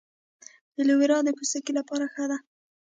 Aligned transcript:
ایلوویرا 0.77 1.17
د 1.23 1.29
پوستکي 1.37 1.71
لپاره 1.79 2.05
ښه 2.13 2.25
ده 2.29 2.37